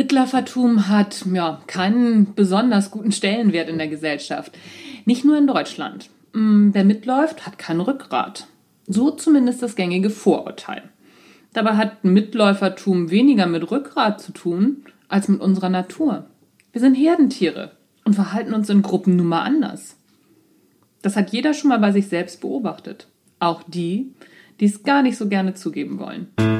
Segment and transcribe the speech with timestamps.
[0.00, 4.56] Mitläufertum hat ja keinen besonders guten Stellenwert in der Gesellschaft.
[5.04, 6.08] Nicht nur in Deutschland.
[6.32, 8.46] Mm, wer mitläuft, hat kein Rückgrat.
[8.86, 10.84] So zumindest das gängige Vorurteil.
[11.52, 16.24] Dabei hat Mitläufertum weniger mit Rückgrat zu tun als mit unserer Natur.
[16.72, 17.72] Wir sind Herdentiere
[18.06, 19.98] und verhalten uns in Gruppen nun mal anders.
[21.02, 23.06] Das hat jeder schon mal bei sich selbst beobachtet.
[23.38, 24.14] Auch die,
[24.60, 26.59] die es gar nicht so gerne zugeben wollen.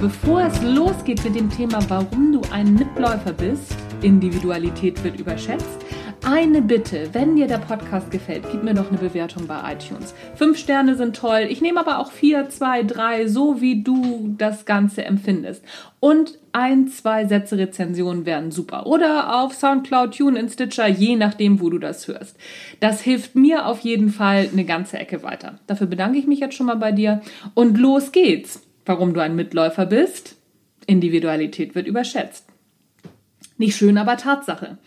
[0.00, 5.84] Bevor es losgeht mit dem Thema, warum du ein Mitläufer bist, Individualität wird überschätzt,
[6.24, 10.14] eine Bitte, wenn dir der Podcast gefällt, gib mir doch eine Bewertung bei iTunes.
[10.34, 11.46] Fünf Sterne sind toll.
[11.48, 15.64] Ich nehme aber auch vier, zwei, drei, so wie du das Ganze empfindest.
[15.98, 18.86] Und ein, zwei Sätze Rezensionen wären super.
[18.86, 22.36] Oder auf Soundcloud, Tune, Stitcher, je nachdem, wo du das hörst.
[22.80, 25.58] Das hilft mir auf jeden Fall eine ganze Ecke weiter.
[25.66, 27.22] Dafür bedanke ich mich jetzt schon mal bei dir.
[27.54, 28.62] Und los geht's.
[28.84, 30.36] Warum du ein Mitläufer bist?
[30.86, 32.46] Individualität wird überschätzt.
[33.58, 34.78] Nicht schön, aber Tatsache.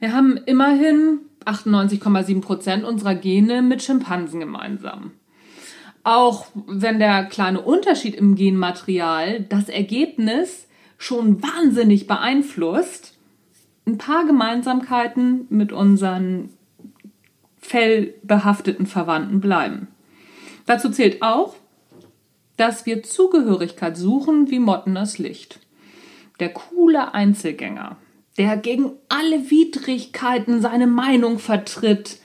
[0.00, 5.12] Wir haben immerhin 98,7 Prozent unserer Gene mit Schimpansen gemeinsam.
[6.04, 10.68] Auch wenn der kleine Unterschied im Genmaterial das Ergebnis
[10.98, 13.16] schon wahnsinnig beeinflusst,
[13.86, 16.50] ein paar Gemeinsamkeiten mit unseren
[17.60, 19.88] fellbehafteten Verwandten bleiben.
[20.66, 21.56] Dazu zählt auch,
[22.58, 25.60] dass wir Zugehörigkeit suchen wie Motten das Licht.
[26.40, 27.96] Der coole Einzelgänger,
[28.36, 32.18] der gegen alle Widrigkeiten seine Meinung vertritt,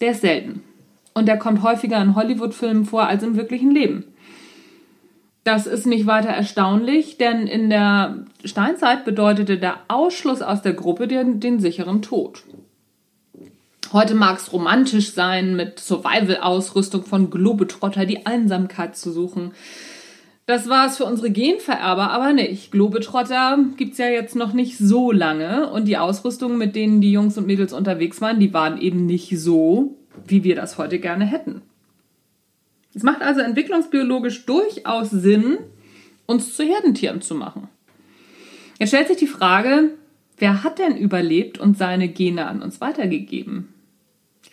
[0.00, 0.62] der ist selten.
[1.14, 4.04] Und der kommt häufiger in Hollywood-Filmen vor als im wirklichen Leben.
[5.42, 11.08] Das ist nicht weiter erstaunlich, denn in der Steinzeit bedeutete der Ausschluss aus der Gruppe
[11.08, 12.44] den, den sicheren Tod.
[13.92, 19.52] Heute mag es romantisch sein, mit Survival-Ausrüstung von Globetrotter die Einsamkeit zu suchen.
[20.44, 22.70] Das war es für unsere Genvererber aber nicht.
[22.70, 27.12] Globetrotter gibt es ja jetzt noch nicht so lange und die Ausrüstung, mit denen die
[27.12, 29.96] Jungs und Mädels unterwegs waren, die waren eben nicht so,
[30.26, 31.62] wie wir das heute gerne hätten.
[32.94, 35.58] Es macht also entwicklungsbiologisch durchaus Sinn,
[36.26, 37.68] uns zu Herdentieren zu machen.
[38.78, 39.92] Jetzt stellt sich die Frage,
[40.36, 43.72] wer hat denn überlebt und seine Gene an uns weitergegeben?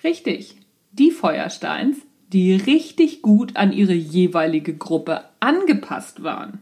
[0.04, 0.56] Richtig,
[0.92, 1.98] die Feuersteins,
[2.32, 6.60] die richtig gut an ihre jeweilige Gruppe angepasst waren.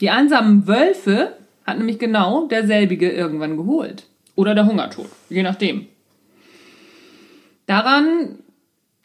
[0.00, 4.06] Die einsamen Wölfe hat nämlich genau derselbige irgendwann geholt.
[4.34, 5.86] Oder der Hungertod, je nachdem.
[7.66, 8.38] Daran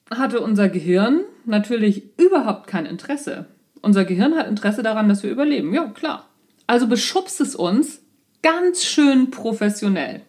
[0.09, 3.45] hatte unser Gehirn natürlich überhaupt kein Interesse.
[3.81, 5.73] Unser Gehirn hat Interesse daran, dass wir überleben.
[5.73, 6.27] Ja, klar.
[6.65, 8.01] Also beschubst es uns
[8.41, 10.21] ganz schön professionell.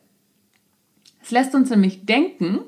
[1.23, 2.61] Es lässt uns nämlich denken,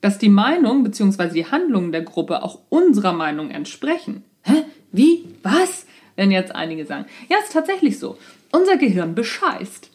[0.00, 1.28] dass die Meinung bzw.
[1.28, 4.24] die Handlungen der Gruppe auch unserer Meinung entsprechen.
[4.42, 4.64] Hä?
[4.92, 5.24] Wie?
[5.42, 5.86] Was?
[6.16, 7.06] Wenn jetzt einige sagen.
[7.28, 8.16] Ja, ist tatsächlich so.
[8.52, 9.90] Unser Gehirn bescheißt.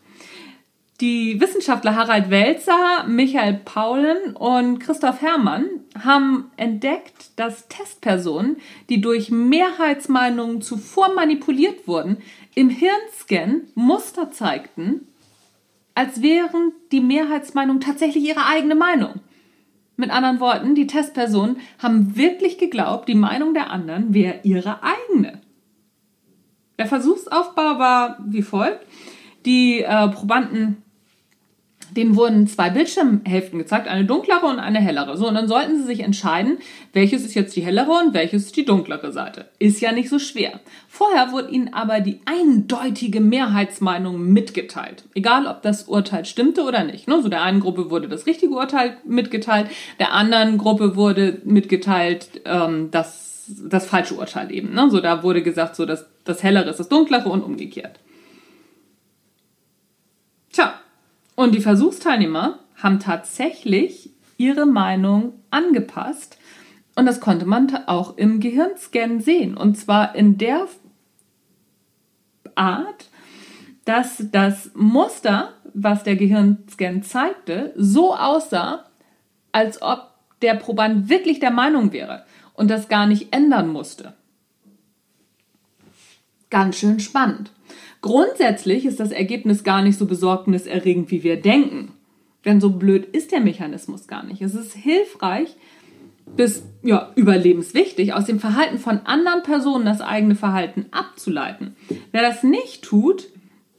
[1.01, 5.65] Die Wissenschaftler Harald Welzer, Michael Paulen und Christoph Herrmann
[6.01, 8.57] haben entdeckt, dass Testpersonen,
[8.89, 12.17] die durch Mehrheitsmeinungen zuvor manipuliert wurden,
[12.55, 15.07] im Hirnscan Muster zeigten,
[15.95, 19.19] als wären die Mehrheitsmeinungen tatsächlich ihre eigene Meinung.
[19.95, 25.41] Mit anderen Worten, die Testpersonen haben wirklich geglaubt, die Meinung der anderen wäre ihre eigene.
[26.79, 28.85] Der Versuchsaufbau war wie folgt.
[29.45, 30.82] Die äh, Probanden
[31.91, 35.17] denen wurden zwei Bildschirmhälften gezeigt, eine dunklere und eine hellere.
[35.17, 36.57] So, und dann sollten sie sich entscheiden,
[36.93, 39.45] welches ist jetzt die hellere und welches ist die dunklere Seite.
[39.59, 40.59] Ist ja nicht so schwer.
[40.87, 45.05] Vorher wurde ihnen aber die eindeutige Mehrheitsmeinung mitgeteilt.
[45.13, 47.07] Egal, ob das Urteil stimmte oder nicht.
[47.07, 47.21] Ne?
[47.21, 49.67] So der einen Gruppe wurde das richtige Urteil mitgeteilt,
[49.99, 54.73] der anderen Gruppe wurde mitgeteilt, ähm, das das falsche Urteil eben.
[54.73, 54.89] Ne?
[54.89, 57.99] So, da wurde gesagt, so, dass das Hellere ist das Dunklere und umgekehrt.
[61.35, 66.37] Und die Versuchsteilnehmer haben tatsächlich ihre Meinung angepasst.
[66.95, 69.57] Und das konnte man auch im Gehirnscan sehen.
[69.57, 70.67] Und zwar in der
[72.55, 73.09] Art,
[73.85, 78.85] dass das Muster, was der Gehirnscan zeigte, so aussah,
[79.51, 84.13] als ob der Proband wirklich der Meinung wäre und das gar nicht ändern musste.
[86.53, 87.49] Ganz schön spannend.
[88.03, 91.93] Grundsätzlich ist das Ergebnis gar nicht so besorgniserregend, wie wir denken.
[92.45, 94.39] Denn so blöd ist der Mechanismus gar nicht.
[94.39, 95.55] Es ist hilfreich,
[96.35, 101.75] bis ja, überlebenswichtig, aus dem Verhalten von anderen Personen das eigene Verhalten abzuleiten.
[102.11, 103.29] Wer das nicht tut,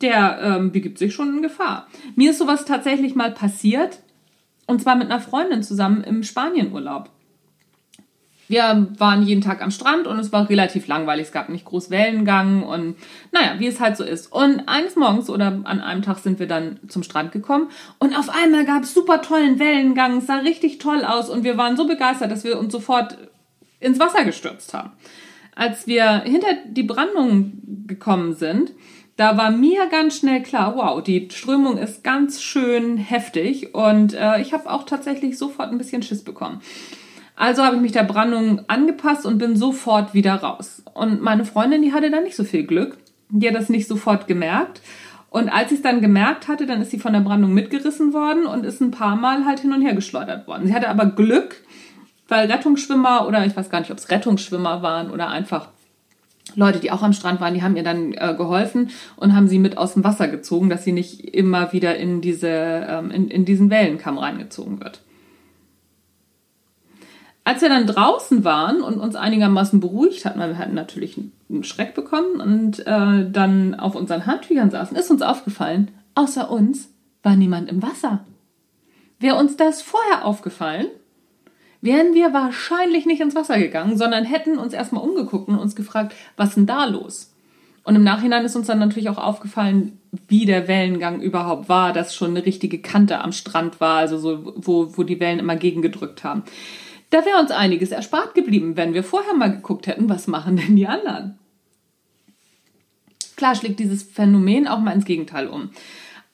[0.01, 1.87] der ähm, begibt sich schon in Gefahr.
[2.17, 4.01] Mir ist sowas tatsächlich mal passiert,
[4.67, 7.09] und zwar mit einer Freundin zusammen im Spanienurlaub.
[8.49, 11.27] Wir waren jeden Tag am Strand und es war relativ langweilig.
[11.27, 12.97] Es gab nicht groß Wellengang und
[13.33, 14.31] naja, wie es halt so ist.
[14.33, 18.29] Und eines Morgens oder an einem Tag sind wir dann zum Strand gekommen und auf
[18.29, 20.19] einmal gab es super tollen Wellengang.
[20.19, 23.17] Es sah richtig toll aus und wir waren so begeistert, dass wir uns sofort
[23.81, 24.93] ins Wasser gestürzt haben.
[25.55, 27.53] Als wir hinter die Brandung
[27.87, 28.73] gekommen sind,
[29.17, 34.41] da war mir ganz schnell klar, wow, die Strömung ist ganz schön heftig und äh,
[34.41, 36.61] ich habe auch tatsächlich sofort ein bisschen Schiss bekommen.
[37.37, 40.83] Also habe ich mich der Brandung angepasst und bin sofort wieder raus.
[40.95, 42.97] Und meine Freundin, die hatte da nicht so viel Glück.
[43.29, 44.81] Die hat das nicht sofort gemerkt.
[45.31, 48.47] Und als sie es dann gemerkt hatte, dann ist sie von der Brandung mitgerissen worden
[48.47, 50.69] und ist ein paar Mal halt hin und her geschleudert worden.
[50.69, 51.57] Sie hatte aber Glück,
[52.29, 55.71] weil Rettungsschwimmer oder ich weiß gar nicht, ob es Rettungsschwimmer waren oder einfach
[56.55, 59.59] Leute, die auch am Strand waren, die haben ihr dann äh, geholfen und haben sie
[59.59, 63.45] mit aus dem Wasser gezogen, dass sie nicht immer wieder in diese ähm, in, in
[63.45, 65.01] diesen Wellenkamm reingezogen wird.
[67.47, 71.19] Als wir dann draußen waren und uns einigermaßen beruhigt hatten, weil wir hatten natürlich
[71.51, 76.89] einen Schreck bekommen und äh, dann auf unseren Handtüchern saßen, ist uns aufgefallen, außer uns
[77.23, 78.25] war niemand im Wasser.
[79.21, 80.87] Wäre uns das vorher aufgefallen,
[81.83, 86.15] wären wir wahrscheinlich nicht ins Wasser gegangen, sondern hätten uns erstmal umgeguckt und uns gefragt,
[86.37, 87.35] was denn da los?
[87.85, 89.99] Und im Nachhinein ist uns dann natürlich auch aufgefallen,
[90.29, 94.55] wie der Wellengang überhaupt war, dass schon eine richtige Kante am Strand war, also so,
[94.57, 96.45] wo, wo die Wellen immer gegengedrückt haben.
[97.15, 100.75] Da wäre uns einiges erspart geblieben, wenn wir vorher mal geguckt hätten, was machen denn
[100.75, 101.39] die anderen.
[103.37, 105.71] Klar schlägt dieses Phänomen auch mal ins Gegenteil um.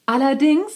[0.06, 0.72] Allerdings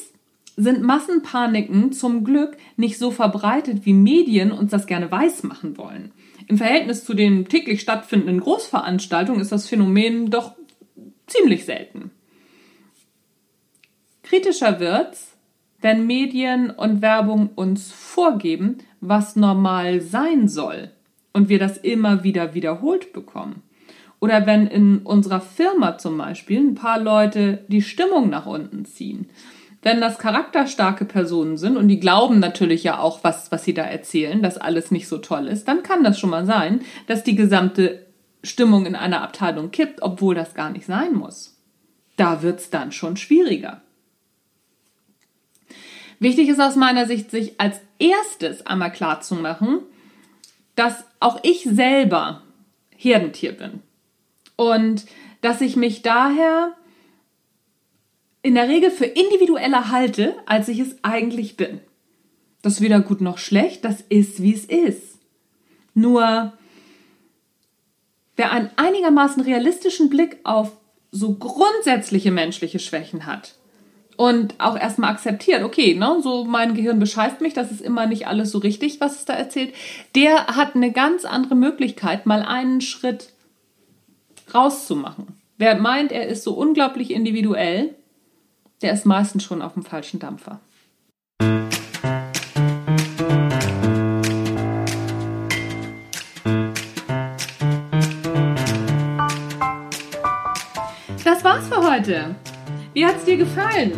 [0.59, 6.13] sind Massenpaniken zum Glück nicht so verbreitet, wie Medien uns das gerne weismachen wollen.
[6.49, 10.53] Im Verhältnis zu den täglich stattfindenden Großveranstaltungen ist das Phänomen doch
[11.27, 12.11] ziemlich selten.
[14.23, 15.34] Kritischer wird's,
[15.85, 20.91] wenn Medien und Werbung uns vorgeben, was normal sein soll
[21.35, 23.63] und wir das immer wieder wiederholt bekommen.
[24.19, 29.29] Oder wenn in unserer Firma zum Beispiel ein paar Leute die Stimmung nach unten ziehen.
[29.83, 33.83] Wenn das charakterstarke Personen sind und die glauben natürlich ja auch, was, was sie da
[33.83, 37.37] erzählen, dass alles nicht so toll ist, dann kann das schon mal sein, dass die
[37.37, 38.07] gesamte
[38.43, 41.61] Stimmung in einer Abteilung kippt, obwohl das gar nicht sein muss.
[42.17, 43.83] Da wird es dann schon schwieriger.
[46.25, 49.81] Wichtig ist aus meiner Sicht, sich als erstes einmal klar zu machen,
[50.75, 52.43] dass auch ich selber
[52.97, 53.83] Herdentier bin.
[54.57, 55.05] Und
[55.43, 56.73] dass ich mich daher
[58.41, 61.83] in der Regel für individueller halte, als ich es eigentlich bin.
[62.63, 65.19] Das ist weder gut noch schlecht, das ist, wie es ist.
[65.93, 66.55] Nur,
[68.37, 70.73] wer einen einigermaßen realistischen Blick auf
[71.11, 73.57] so grundsätzliche menschliche Schwächen hat,
[74.17, 78.27] und auch erstmal akzeptiert, okay, ne, so mein Gehirn bescheißt mich, das ist immer nicht
[78.27, 79.75] alles so richtig, was es da erzählt,
[80.15, 83.33] der hat eine ganz andere Möglichkeit, mal einen Schritt
[84.55, 85.27] rauszumachen.
[85.57, 87.95] Wer meint, er ist so unglaublich individuell,
[88.83, 90.61] der ist meistens schon auf dem falschen Dampfer.
[101.25, 102.37] Das war's für heute.
[102.95, 103.93] Wie hat es dir gefallen?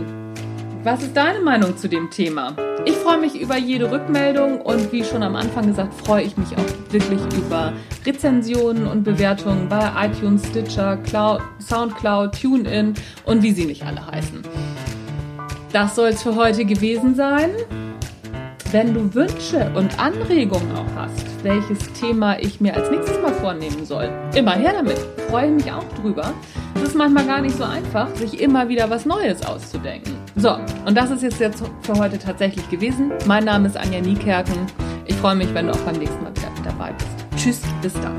[0.83, 2.57] Was ist deine Meinung zu dem Thema?
[2.87, 6.49] Ich freue mich über jede Rückmeldung und wie schon am Anfang gesagt, freue ich mich
[6.57, 7.75] auch wirklich über
[8.07, 12.95] Rezensionen und Bewertungen bei iTunes, Stitcher, Cloud, Soundcloud, TuneIn
[13.27, 14.41] und wie sie nicht alle heißen.
[15.75, 17.51] Das soll es für heute gewesen sein.
[18.73, 23.85] Wenn du Wünsche und Anregungen auch hast, welches Thema ich mir als nächstes mal vornehmen
[23.85, 24.99] soll, immer her damit.
[25.31, 26.33] Freue mich auch drüber.
[26.75, 30.15] Es ist manchmal gar nicht so einfach, sich immer wieder was Neues auszudenken.
[30.35, 33.13] So, und das ist jetzt, jetzt für heute tatsächlich gewesen.
[33.25, 34.67] Mein Name ist Anja Niekerken.
[35.07, 37.09] Ich freue mich, wenn du auch beim nächsten Mal wieder dabei bist.
[37.37, 38.17] Tschüss, bis dann.